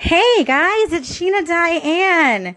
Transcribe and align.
Hey 0.00 0.44
guys, 0.44 0.92
it's 0.92 1.18
Sheena 1.18 1.44
Diane. 1.44 2.56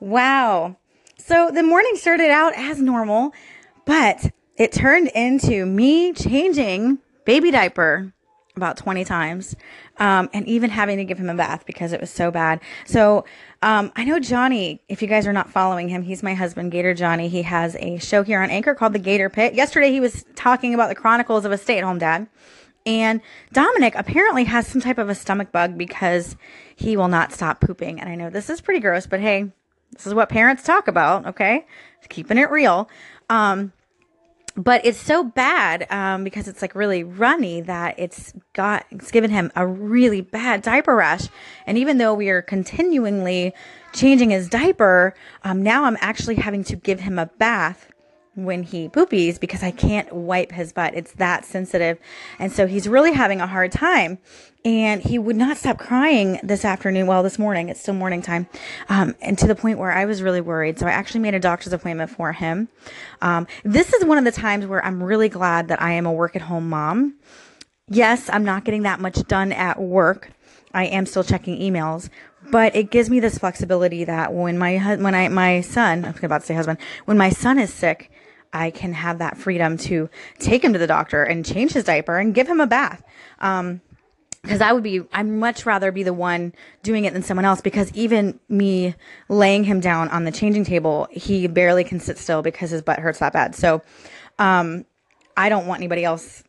Wow. 0.00 0.78
So 1.18 1.50
the 1.50 1.62
morning 1.62 1.96
started 1.96 2.30
out 2.30 2.54
as 2.56 2.80
normal, 2.80 3.34
but 3.84 4.32
it 4.56 4.72
turned 4.72 5.08
into 5.08 5.66
me 5.66 6.14
changing 6.14 6.96
baby 7.26 7.50
diaper 7.50 8.14
about 8.56 8.78
20 8.78 9.04
times 9.04 9.54
um, 9.98 10.30
and 10.32 10.48
even 10.48 10.70
having 10.70 10.96
to 10.96 11.04
give 11.04 11.18
him 11.18 11.28
a 11.28 11.34
bath 11.34 11.66
because 11.66 11.92
it 11.92 12.00
was 12.00 12.08
so 12.08 12.30
bad. 12.30 12.58
So 12.86 13.26
um, 13.60 13.92
I 13.94 14.04
know 14.04 14.18
Johnny, 14.18 14.80
if 14.88 15.02
you 15.02 15.08
guys 15.08 15.26
are 15.26 15.32
not 15.34 15.50
following 15.50 15.90
him, 15.90 16.04
he's 16.04 16.22
my 16.22 16.32
husband, 16.32 16.72
Gator 16.72 16.94
Johnny. 16.94 17.28
He 17.28 17.42
has 17.42 17.76
a 17.80 17.98
show 17.98 18.22
here 18.22 18.40
on 18.40 18.48
Anchor 18.48 18.74
called 18.74 18.94
The 18.94 18.98
Gator 18.98 19.28
Pit. 19.28 19.52
Yesterday 19.52 19.92
he 19.92 20.00
was 20.00 20.24
talking 20.36 20.72
about 20.72 20.88
the 20.88 20.94
chronicles 20.94 21.44
of 21.44 21.52
a 21.52 21.58
stay 21.58 21.76
at 21.76 21.84
home 21.84 21.98
dad. 21.98 22.28
And 22.88 23.20
Dominic 23.52 23.92
apparently 23.96 24.44
has 24.44 24.66
some 24.66 24.80
type 24.80 24.96
of 24.96 25.10
a 25.10 25.14
stomach 25.14 25.52
bug 25.52 25.76
because 25.76 26.36
he 26.74 26.96
will 26.96 27.08
not 27.08 27.34
stop 27.34 27.60
pooping. 27.60 28.00
And 28.00 28.08
I 28.08 28.14
know 28.14 28.30
this 28.30 28.48
is 28.48 28.62
pretty 28.62 28.80
gross, 28.80 29.06
but 29.06 29.20
hey, 29.20 29.52
this 29.92 30.06
is 30.06 30.14
what 30.14 30.30
parents 30.30 30.62
talk 30.62 30.88
about, 30.88 31.26
okay? 31.26 31.66
Keeping 32.08 32.38
it 32.38 32.50
real. 32.50 32.88
Um, 33.28 33.74
but 34.56 34.84
it's 34.86 34.98
so 34.98 35.22
bad 35.22 35.86
um, 35.90 36.24
because 36.24 36.48
it's 36.48 36.62
like 36.62 36.74
really 36.74 37.04
runny 37.04 37.60
that 37.60 37.94
it's 37.98 38.32
got 38.54 38.86
it's 38.90 39.10
given 39.10 39.30
him 39.30 39.52
a 39.54 39.66
really 39.66 40.22
bad 40.22 40.62
diaper 40.62 40.96
rash 40.96 41.28
and 41.66 41.78
even 41.78 41.98
though 41.98 42.12
we 42.12 42.28
are 42.28 42.42
continually 42.42 43.52
changing 43.92 44.30
his 44.30 44.48
diaper 44.48 45.14
um, 45.44 45.62
now 45.62 45.84
i'm 45.84 45.96
actually 46.00 46.34
having 46.34 46.64
to 46.64 46.74
give 46.74 46.98
him 47.00 47.20
a 47.20 47.26
bath 47.38 47.92
when 48.44 48.62
he 48.62 48.88
poopies 48.88 49.38
because 49.38 49.62
I 49.62 49.70
can't 49.70 50.12
wipe 50.12 50.52
his 50.52 50.72
butt. 50.72 50.94
It's 50.94 51.12
that 51.14 51.44
sensitive. 51.44 51.98
And 52.38 52.52
so 52.52 52.66
he's 52.66 52.88
really 52.88 53.12
having 53.12 53.40
a 53.40 53.46
hard 53.46 53.72
time. 53.72 54.18
And 54.64 55.02
he 55.02 55.18
would 55.18 55.36
not 55.36 55.56
stop 55.56 55.78
crying 55.78 56.38
this 56.42 56.64
afternoon. 56.64 57.06
Well, 57.06 57.22
this 57.22 57.38
morning, 57.38 57.68
it's 57.68 57.80
still 57.80 57.94
morning 57.94 58.22
time. 58.22 58.48
Um, 58.88 59.14
and 59.20 59.38
to 59.38 59.46
the 59.46 59.54
point 59.54 59.78
where 59.78 59.92
I 59.92 60.04
was 60.04 60.22
really 60.22 60.40
worried. 60.40 60.78
So 60.78 60.86
I 60.86 60.90
actually 60.90 61.20
made 61.20 61.34
a 61.34 61.40
doctor's 61.40 61.72
appointment 61.72 62.10
for 62.10 62.32
him. 62.32 62.68
Um, 63.22 63.46
this 63.64 63.92
is 63.92 64.04
one 64.04 64.18
of 64.18 64.24
the 64.24 64.32
times 64.32 64.66
where 64.66 64.84
I'm 64.84 65.02
really 65.02 65.28
glad 65.28 65.68
that 65.68 65.80
I 65.80 65.92
am 65.92 66.06
a 66.06 66.12
work 66.12 66.36
at 66.36 66.42
home 66.42 66.68
mom. 66.68 67.14
Yes, 67.88 68.28
I'm 68.32 68.44
not 68.44 68.64
getting 68.64 68.82
that 68.82 69.00
much 69.00 69.26
done 69.26 69.52
at 69.52 69.80
work. 69.80 70.30
I 70.74 70.84
am 70.84 71.06
still 71.06 71.24
checking 71.24 71.58
emails, 71.58 72.10
but 72.50 72.76
it 72.76 72.90
gives 72.90 73.08
me 73.08 73.20
this 73.20 73.38
flexibility 73.38 74.04
that 74.04 74.34
when 74.34 74.58
my 74.58 74.76
when 74.96 75.14
I 75.14 75.28
my 75.28 75.62
son, 75.62 76.04
I'm 76.04 76.14
about 76.22 76.42
to 76.42 76.46
say 76.46 76.54
husband, 76.54 76.78
when 77.06 77.16
my 77.16 77.30
son 77.30 77.58
is 77.58 77.72
sick, 77.72 78.10
I 78.52 78.70
can 78.70 78.92
have 78.92 79.18
that 79.18 79.36
freedom 79.36 79.76
to 79.78 80.08
take 80.38 80.64
him 80.64 80.72
to 80.72 80.78
the 80.78 80.86
doctor 80.86 81.22
and 81.22 81.44
change 81.44 81.72
his 81.72 81.84
diaper 81.84 82.18
and 82.18 82.34
give 82.34 82.48
him 82.48 82.60
a 82.60 82.66
bath. 82.66 83.02
Um, 83.40 83.80
because 84.42 84.60
I 84.60 84.72
would 84.72 84.84
be, 84.84 85.02
I'd 85.12 85.26
much 85.26 85.66
rather 85.66 85.90
be 85.90 86.04
the 86.04 86.14
one 86.14 86.54
doing 86.82 87.04
it 87.04 87.12
than 87.12 87.22
someone 87.22 87.44
else 87.44 87.60
because 87.60 87.92
even 87.92 88.38
me 88.48 88.94
laying 89.28 89.64
him 89.64 89.80
down 89.80 90.08
on 90.08 90.24
the 90.24 90.30
changing 90.30 90.64
table, 90.64 91.08
he 91.10 91.46
barely 91.48 91.84
can 91.84 91.98
sit 91.98 92.18
still 92.18 92.40
because 92.40 92.70
his 92.70 92.80
butt 92.80 93.00
hurts 93.00 93.18
that 93.18 93.32
bad. 93.32 93.54
So, 93.54 93.82
um, 94.38 94.86
I 95.36 95.48
don't 95.48 95.66
want 95.66 95.80
anybody 95.80 96.04
else, 96.04 96.44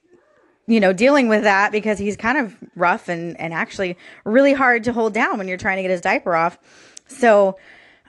you 0.68 0.80
know, 0.80 0.94
dealing 0.94 1.28
with 1.28 1.44
that 1.44 1.72
because 1.72 1.98
he's 1.98 2.16
kind 2.16 2.38
of 2.38 2.56
rough 2.76 3.10
and, 3.10 3.40
and 3.40 3.54
actually 3.54 3.98
really 4.24 4.54
hard 4.54 4.84
to 4.86 4.94
hold 4.94 5.14
down 5.14 5.38
when 5.38 5.48
you're 5.48 5.58
trying 5.58 5.78
to 5.78 5.82
get 5.82 5.92
his 5.92 6.02
diaper 6.02 6.36
off. 6.36 6.58
So, 7.08 7.58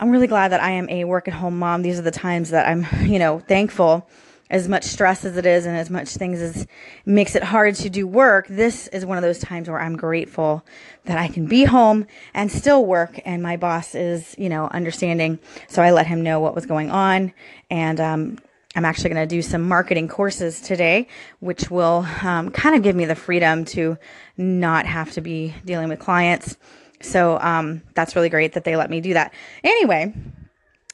I'm 0.00 0.08
really 0.08 0.28
glad 0.28 0.52
that 0.52 0.62
I 0.62 0.70
am 0.70 0.88
a 0.88 1.04
work 1.04 1.28
at 1.28 1.34
home 1.34 1.58
mom. 1.58 1.82
These 1.82 1.98
are 1.98 2.02
the 2.02 2.10
times 2.10 2.50
that 2.50 2.66
I'm, 2.66 2.86
you 3.02 3.18
know, 3.18 3.38
thankful. 3.38 4.08
As 4.48 4.66
much 4.66 4.82
stress 4.82 5.24
as 5.24 5.36
it 5.36 5.46
is 5.46 5.64
and 5.64 5.76
as 5.76 5.90
much 5.90 6.08
things 6.08 6.40
as 6.40 6.66
makes 7.04 7.36
it 7.36 7.44
hard 7.44 7.76
to 7.76 7.90
do 7.90 8.04
work, 8.04 8.48
this 8.48 8.88
is 8.88 9.06
one 9.06 9.16
of 9.16 9.22
those 9.22 9.38
times 9.38 9.68
where 9.68 9.78
I'm 9.78 9.96
grateful 9.96 10.64
that 11.04 11.18
I 11.18 11.28
can 11.28 11.46
be 11.46 11.64
home 11.64 12.06
and 12.34 12.50
still 12.50 12.84
work. 12.84 13.20
And 13.24 13.44
my 13.44 13.56
boss 13.58 13.94
is, 13.94 14.34
you 14.38 14.48
know, 14.48 14.66
understanding. 14.66 15.38
So 15.68 15.82
I 15.82 15.92
let 15.92 16.08
him 16.08 16.22
know 16.22 16.40
what 16.40 16.54
was 16.54 16.66
going 16.66 16.90
on. 16.90 17.32
And, 17.70 18.00
um, 18.00 18.38
I'm 18.74 18.84
actually 18.84 19.10
going 19.10 19.28
to 19.28 19.34
do 19.34 19.42
some 19.42 19.62
marketing 19.66 20.06
courses 20.06 20.60
today, 20.60 21.08
which 21.40 21.70
will 21.70 22.06
um, 22.22 22.50
kind 22.50 22.76
of 22.76 22.82
give 22.82 22.94
me 22.94 23.04
the 23.04 23.16
freedom 23.16 23.64
to 23.66 23.98
not 24.36 24.86
have 24.86 25.10
to 25.12 25.20
be 25.20 25.54
dealing 25.64 25.88
with 25.88 25.98
clients 25.98 26.56
so 27.00 27.38
um, 27.40 27.82
that's 27.94 28.14
really 28.14 28.28
great 28.28 28.52
that 28.52 28.64
they 28.64 28.76
let 28.76 28.90
me 28.90 29.00
do 29.00 29.14
that. 29.14 29.32
Anyway, 29.64 30.14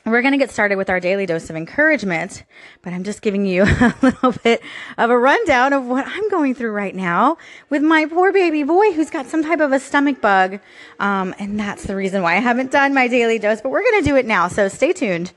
we're 0.07 0.23
going 0.23 0.33
to 0.33 0.39
get 0.39 0.53
started 0.53 0.77
with 0.77 0.89
our 0.89 1.01
daily 1.01 1.27
dose 1.27 1.51
of 1.51 1.57
encouragement, 1.57 2.45
but 2.83 2.93
I'm 2.93 3.03
just 3.03 3.23
giving 3.23 3.45
you 3.45 3.63
a 3.81 3.95
little 4.03 4.33
bit 4.45 4.63
of 4.97 5.11
a 5.11 5.19
rundown 5.19 5.73
of 5.73 5.85
what 5.87 6.07
I'm 6.07 6.29
going 6.31 6.55
through 6.55 6.71
right 6.71 6.95
now 6.95 7.39
with 7.71 7.83
my 7.83 8.07
poor 8.07 8.33
baby 8.33 8.63
boy 8.63 8.93
who's 8.93 9.11
got 9.11 9.27
some 9.27 9.43
type 9.43 9.59
of 9.59 9.73
a 9.73 9.81
stomach 9.81 10.21
bug. 10.21 10.61
Um, 11.01 11.35
and 11.41 11.59
that's 11.59 11.85
the 11.85 11.97
reason 11.97 12.23
why 12.23 12.37
I 12.37 12.41
haven't 12.41 12.71
done 12.71 12.95
my 12.95 13.09
daily 13.09 13.41
dose, 13.41 13.61
but 13.61 13.71
we're 13.71 13.83
going 13.83 14.03
to 14.03 14.09
do 14.09 14.17
it 14.17 14.27
now. 14.27 14.47
So 14.47 14.69
stay 14.69 14.93
tuned. 14.93 15.33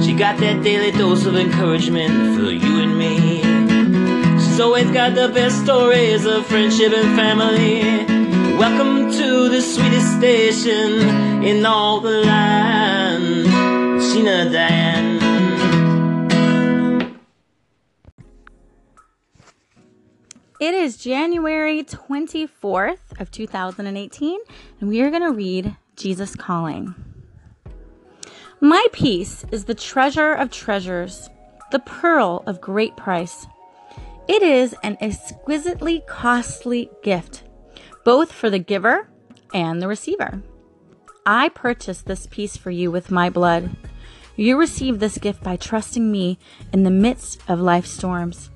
She 0.00 0.14
got 0.14 0.38
that 0.38 0.60
daily 0.62 0.92
dose 0.92 1.26
of 1.26 1.34
encouragement 1.34 2.36
for 2.36 2.52
you 2.52 2.82
and 2.82 2.96
me. 2.96 3.37
She's 4.58 4.64
always 4.64 4.90
got 4.90 5.14
the 5.14 5.28
best 5.28 5.62
stories 5.62 6.26
of 6.26 6.44
friendship 6.44 6.92
and 6.92 7.16
family. 7.16 7.80
Welcome 8.58 9.08
to 9.12 9.48
the 9.48 9.62
sweetest 9.62 10.16
station 10.16 11.44
in 11.44 11.64
all 11.64 12.00
the 12.00 12.24
land, 12.24 13.46
Sheena 14.02 14.50
Diane. 14.50 15.20
It 20.58 20.74
is 20.74 20.96
January 20.96 21.84
24th 21.84 23.20
of 23.20 23.30
2018, 23.30 24.40
and 24.80 24.88
we 24.88 25.00
are 25.02 25.10
going 25.10 25.22
to 25.22 25.30
read 25.30 25.76
Jesus 25.94 26.34
Calling. 26.34 26.96
My 28.60 28.84
peace 28.90 29.44
is 29.52 29.66
the 29.66 29.76
treasure 29.76 30.32
of 30.32 30.50
treasures, 30.50 31.30
the 31.70 31.78
pearl 31.78 32.42
of 32.44 32.60
great 32.60 32.96
price. 32.96 33.46
It 34.28 34.42
is 34.42 34.74
an 34.82 34.98
exquisitely 35.00 36.02
costly 36.06 36.90
gift, 37.02 37.44
both 38.04 38.30
for 38.30 38.50
the 38.50 38.58
giver 38.58 39.08
and 39.54 39.80
the 39.80 39.88
receiver. 39.88 40.42
I 41.24 41.48
purchased 41.48 42.04
this 42.04 42.26
peace 42.26 42.54
for 42.54 42.70
you 42.70 42.90
with 42.90 43.10
my 43.10 43.30
blood. 43.30 43.70
You 44.36 44.58
receive 44.58 44.98
this 44.98 45.16
gift 45.16 45.42
by 45.42 45.56
trusting 45.56 46.12
me 46.12 46.38
in 46.74 46.82
the 46.82 46.90
midst 46.90 47.40
of 47.48 47.58
life's 47.58 47.90
storms. 47.90 48.50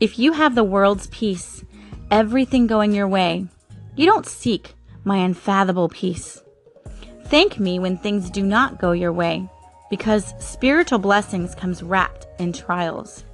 If 0.00 0.18
you 0.18 0.32
have 0.32 0.56
the 0.56 0.64
world's 0.64 1.06
peace, 1.06 1.64
everything 2.10 2.66
going 2.66 2.92
your 2.92 3.08
way, 3.08 3.46
you 3.94 4.06
don't 4.06 4.26
seek 4.26 4.74
my 5.04 5.18
unfathomable 5.18 5.88
peace. 5.88 6.42
Thank 7.26 7.60
me 7.60 7.78
when 7.78 7.96
things 7.96 8.28
do 8.28 8.42
not 8.42 8.80
go 8.80 8.90
your 8.90 9.12
way, 9.12 9.48
because 9.88 10.34
spiritual 10.38 10.98
blessings 10.98 11.54
comes 11.54 11.82
wrapped 11.82 12.26
in 12.40 12.52
trials. 12.52 13.24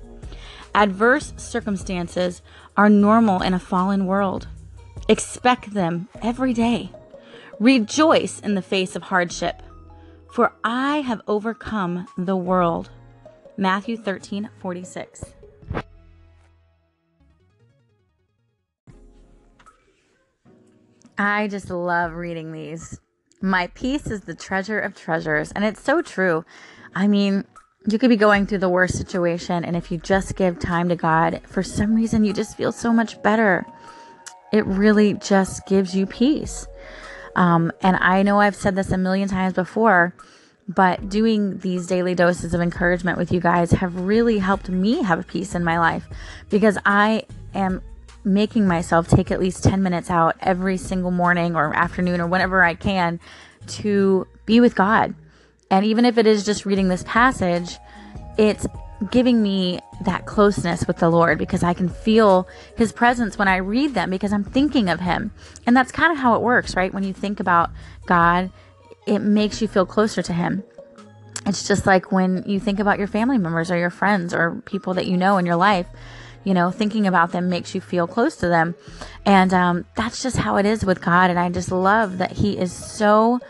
Adverse 0.75 1.35
circumstances 1.37 2.41
are 2.77 2.89
normal 2.89 3.43
in 3.43 3.53
a 3.53 3.59
fallen 3.59 4.07
world. 4.07 4.49
Expect 5.09 5.75
them 5.75 6.09
every 6.23 6.55
day. 6.55 6.91
Rejoice 7.61 8.41
in 8.41 8.55
the 8.55 8.63
face 8.63 8.97
of 8.97 9.05
hardship, 9.05 9.63
for 10.31 10.53
I 10.65 11.03
have 11.03 11.21
overcome 11.27 12.07
the 12.17 12.37
world. 12.37 12.91
Matthew 13.57 13.97
13 13.99 14.49
46. 14.61 15.35
I 21.19 21.49
just 21.49 21.69
love 21.69 22.15
reading 22.15 22.53
these. 22.53 22.99
My 23.43 23.67
peace 23.75 24.07
is 24.07 24.23
the 24.23 24.35
treasure 24.35 24.81
of 24.81 24.95
treasures, 24.95 25.53
and 25.53 25.65
it's 25.65 25.83
so 25.83 26.01
true. 26.01 26.45
I 26.95 27.07
mean, 27.07 27.45
you 27.87 27.99
could 27.99 28.11
be 28.11 28.17
going 28.17 28.47
through 28.47 28.59
the 28.59 28.69
worst 28.69 28.97
situation, 28.97 29.65
and 29.65 29.77
if 29.77 29.91
you 29.91 29.99
just 29.99 30.37
give 30.37 30.59
time 30.59 30.89
to 30.89 30.97
God, 30.97 31.41
for 31.47 31.63
some 31.63 31.95
reason 31.95 32.25
you 32.25 32.33
just 32.33 32.57
feel 32.57 32.73
so 32.73 32.93
much 32.93 33.21
better. 33.23 33.67
It 34.53 34.65
really 34.67 35.15
just 35.15 35.67
gives 35.67 35.95
you 35.95 36.07
peace. 36.07 36.67
Um, 37.35 37.73
and 37.81 37.97
I 37.97 38.23
know 38.23 38.41
I've 38.41 38.55
said 38.55 38.77
this 38.77 38.93
a 38.93 38.99
million 38.99 39.29
times 39.29 39.55
before, 39.55 40.15
but 40.69 41.09
doing 41.09 41.59
these 41.59 41.87
daily 41.87 42.15
doses 42.15 42.55
of 42.55 42.61
encouragement 42.61 43.19
with 43.19 43.33
you 43.33 43.41
guys 43.41 43.73
have 43.73 43.97
really 43.97 44.39
helped 44.39 44.69
me 44.69 45.03
have 45.03 45.27
peace 45.27 45.55
in 45.55 45.65
my 45.65 45.79
life 45.79 46.07
because 46.51 46.79
I 46.85 47.25
am 47.55 47.83
making 48.25 48.69
myself 48.69 49.09
take 49.09 49.33
at 49.33 49.41
least 49.41 49.65
10 49.65 49.83
minutes 49.83 50.09
out 50.09 50.37
every 50.41 50.77
single 50.77 51.11
morning 51.11 51.57
or 51.57 51.75
afternoon 51.75 52.21
or 52.21 52.27
whenever 52.29 52.63
I 52.63 52.75
can 52.75 53.19
to 53.67 54.29
be 54.47 54.61
with 54.61 54.77
God 54.77 55.15
and 55.73 55.87
even 55.87 56.05
if 56.05 56.19
it 56.19 56.27
is 56.27 56.45
just 56.45 56.67
reading 56.67 56.89
this 56.89 57.03
passage, 57.05 57.79
it's 58.37 58.67
giving 59.11 59.43
me 59.43 59.81
that 60.03 60.27
closeness 60.27 60.87
with 60.87 60.99
the 60.99 61.09
Lord 61.09 61.39
because 61.39 61.63
I 61.63 61.73
can 61.73 61.89
feel 61.89 62.47
His 62.77 62.93
presence 62.93 63.39
when 63.39 63.49
I 63.49 63.57
read 63.57 63.95
them 63.95 64.11
because 64.11 64.35
I'm 64.35 64.45
thinking 64.45 64.91
of 64.91 65.01
Him. 65.01 65.33
And 65.67 65.75
that's 65.75 65.91
kind 65.91 66.13
of 66.13 66.19
how 66.19 66.35
it 66.35 66.43
works, 66.43 66.77
right? 66.77 66.93
When 66.93 67.05
you 67.05 67.15
think 67.15 67.41
about 67.41 67.71
God, 68.05 68.53
it 69.07 69.21
makes 69.21 69.63
you 69.63 69.67
feel 69.67 69.87
closer 69.87 70.21
to 70.21 70.33
Him. 70.35 70.63
It's 71.47 71.67
just 71.67 71.87
like 71.87 72.13
when 72.13 72.45
you 72.47 72.61
think 72.61 72.79
about 72.79 72.99
your 72.99 73.09
family 73.09 73.39
members 73.39 73.71
or 73.71 73.79
your 73.79 73.91
friends 73.91 74.35
or 74.35 74.63
people 74.67 74.93
that 74.95 75.07
you 75.07 75.17
know 75.17 75.39
in 75.39 75.47
your 75.47 75.57
life, 75.57 75.87
You 76.45 76.55
know, 76.55 76.71
thinking 76.71 77.07
about 77.07 77.31
them 77.33 77.49
makes 77.49 77.75
you 77.75 77.81
feel 77.81 78.07
close 78.07 78.37
to 78.37 78.49
them. 78.49 78.75
And 79.25 79.55
um, 79.55 79.85
that's 79.95 80.23
just 80.23 80.37
how 80.37 80.57
it 80.57 80.67
is 80.67 80.85
with 80.85 81.01
God. 81.01 81.31
And 81.31 81.39
I 81.39 81.49
just 81.51 81.71
love 81.71 82.19
that 82.19 82.33
He 82.33 82.59
is 82.59 82.73
so 82.73 83.41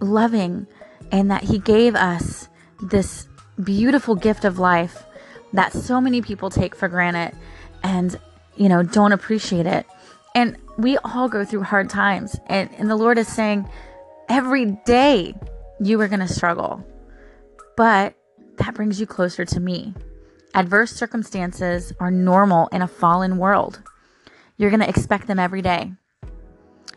loving 0.00 0.66
and 1.10 1.30
that 1.30 1.44
He 1.44 1.58
gave 1.58 1.94
us 1.94 2.48
this 2.82 3.28
beautiful 3.62 4.14
gift 4.14 4.44
of 4.44 4.58
life 4.58 5.04
that 5.52 5.72
so 5.72 6.00
many 6.00 6.20
people 6.20 6.50
take 6.50 6.74
for 6.74 6.88
granted 6.88 7.36
and, 7.82 8.18
you 8.56 8.68
know, 8.68 8.82
don't 8.82 9.12
appreciate 9.12 9.66
it. 9.66 9.86
And 10.34 10.56
we 10.76 10.98
all 10.98 11.28
go 11.28 11.44
through 11.44 11.62
hard 11.62 11.88
times. 11.88 12.36
And, 12.46 12.68
and 12.76 12.90
the 12.90 12.96
Lord 12.96 13.18
is 13.18 13.28
saying, 13.28 13.68
every 14.28 14.66
day 14.84 15.34
you 15.80 16.00
are 16.00 16.08
going 16.08 16.20
to 16.20 16.28
struggle. 16.28 16.84
But 17.76 18.14
that 18.58 18.74
brings 18.74 19.00
you 19.00 19.06
closer 19.06 19.44
to 19.44 19.60
me. 19.60 19.94
Adverse 20.54 20.92
circumstances 20.92 21.92
are 22.00 22.10
normal 22.10 22.68
in 22.68 22.82
a 22.82 22.88
fallen 22.88 23.38
world. 23.38 23.82
You're 24.56 24.70
going 24.70 24.80
to 24.80 24.88
expect 24.88 25.26
them 25.26 25.38
every 25.38 25.62
day. 25.62 25.92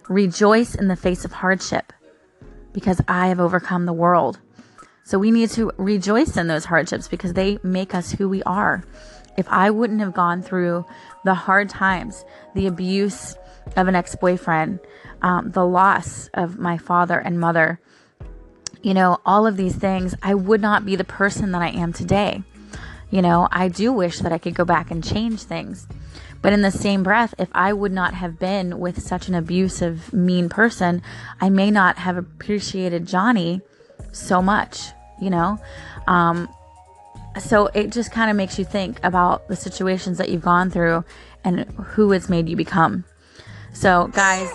Rejoice 0.09 0.73
in 0.75 0.87
the 0.87 0.95
face 0.95 1.25
of 1.25 1.31
hardship 1.31 1.91
because 2.77 3.01
I 3.07 3.29
have 3.29 3.39
overcome 3.39 3.87
the 3.87 3.91
world. 3.91 4.37
So 5.03 5.17
we 5.17 5.31
need 5.31 5.49
to 5.51 5.71
rejoice 5.77 6.37
in 6.37 6.45
those 6.45 6.65
hardships 6.65 7.07
because 7.07 7.33
they 7.33 7.57
make 7.63 7.95
us 7.95 8.11
who 8.11 8.29
we 8.29 8.43
are. 8.43 8.83
If 9.35 9.49
I 9.49 9.71
wouldn't 9.71 9.99
have 9.99 10.13
gone 10.13 10.43
through 10.43 10.85
the 11.25 11.33
hard 11.33 11.69
times, 11.69 12.23
the 12.53 12.67
abuse 12.67 13.35
of 13.75 13.87
an 13.87 13.95
ex 13.95 14.15
boyfriend, 14.15 14.79
um, 15.23 15.49
the 15.49 15.65
loss 15.65 16.29
of 16.35 16.59
my 16.59 16.77
father 16.77 17.17
and 17.17 17.39
mother, 17.39 17.79
you 18.83 18.93
know, 18.93 19.17
all 19.25 19.47
of 19.47 19.57
these 19.57 19.75
things, 19.75 20.13
I 20.21 20.35
would 20.35 20.61
not 20.61 20.85
be 20.85 20.95
the 20.95 21.03
person 21.03 21.53
that 21.53 21.63
I 21.63 21.69
am 21.69 21.93
today. 21.93 22.43
You 23.09 23.23
know, 23.23 23.47
I 23.51 23.69
do 23.69 23.91
wish 23.91 24.19
that 24.19 24.31
I 24.31 24.37
could 24.37 24.53
go 24.53 24.65
back 24.65 24.91
and 24.91 25.03
change 25.03 25.41
things. 25.41 25.87
But 26.47 26.53
in 26.53 26.61
the 26.61 26.71
same 26.71 27.03
breath, 27.03 27.35
if 27.37 27.49
I 27.51 27.73
would 27.73 27.91
not 27.91 28.13
have 28.13 28.39
been 28.39 28.79
with 28.79 29.01
such 29.03 29.27
an 29.27 29.35
abusive, 29.35 30.13
mean 30.13 30.47
person, 30.47 31.01
I 31.41 31.49
may 31.49 31.69
not 31.69 31.97
have 31.97 32.15
appreciated 32.15 33.05
Johnny 33.05 33.59
so 34.13 34.41
much, 34.41 34.91
you 35.19 35.29
know? 35.29 35.59
Um, 36.07 36.47
so 37.37 37.65
it 37.73 37.91
just 37.91 38.13
kind 38.13 38.31
of 38.31 38.37
makes 38.37 38.57
you 38.57 38.63
think 38.63 38.97
about 39.03 39.49
the 39.49 39.57
situations 39.57 40.19
that 40.19 40.29
you've 40.29 40.41
gone 40.41 40.71
through 40.71 41.03
and 41.43 41.65
who 41.71 42.13
it's 42.13 42.29
made 42.29 42.47
you 42.47 42.55
become. 42.55 43.03
So, 43.73 44.07
guys, 44.13 44.49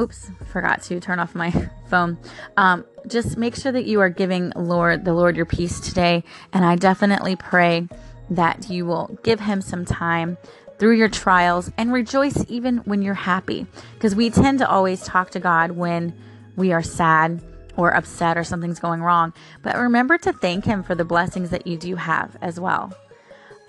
oops, 0.00 0.30
forgot 0.46 0.80
to 0.84 0.98
turn 0.98 1.18
off 1.18 1.34
my 1.34 1.50
phone. 1.90 2.16
Um, 2.56 2.86
just 3.06 3.36
make 3.36 3.54
sure 3.54 3.70
that 3.70 3.84
you 3.84 4.00
are 4.00 4.08
giving 4.08 4.50
Lord 4.56 5.04
the 5.04 5.12
Lord 5.12 5.36
your 5.36 5.44
peace 5.44 5.78
today, 5.78 6.24
and 6.54 6.64
I 6.64 6.76
definitely 6.76 7.36
pray 7.36 7.86
that 8.30 8.70
you 8.70 8.86
will 8.86 9.18
give 9.22 9.40
Him 9.40 9.60
some 9.60 9.84
time 9.84 10.38
through 10.78 10.96
your 10.96 11.08
trials 11.08 11.70
and 11.78 11.92
rejoice 11.92 12.44
even 12.48 12.78
when 12.78 13.02
you're 13.02 13.14
happy, 13.14 13.66
because 13.94 14.14
we 14.14 14.30
tend 14.30 14.58
to 14.58 14.68
always 14.68 15.02
talk 15.04 15.30
to 15.30 15.40
God 15.40 15.72
when 15.72 16.14
we 16.56 16.72
are 16.72 16.82
sad 16.82 17.42
or 17.76 17.94
upset 17.94 18.38
or 18.38 18.44
something's 18.44 18.78
going 18.78 19.02
wrong. 19.02 19.32
But 19.62 19.76
remember 19.76 20.18
to 20.18 20.32
thank 20.32 20.64
Him 20.64 20.82
for 20.82 20.94
the 20.94 21.04
blessings 21.04 21.50
that 21.50 21.66
you 21.66 21.76
do 21.76 21.96
have 21.96 22.36
as 22.40 22.60
well. 22.60 22.92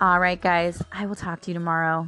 All 0.01 0.19
right, 0.19 0.39
guys, 0.39 0.81
I 0.91 1.05
will 1.05 1.15
talk 1.15 1.41
to 1.41 1.51
you 1.51 1.53
tomorrow. 1.53 2.07